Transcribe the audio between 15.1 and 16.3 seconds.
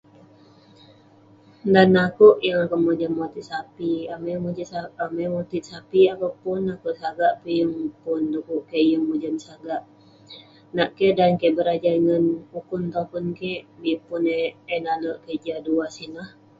kek jah duah sineh.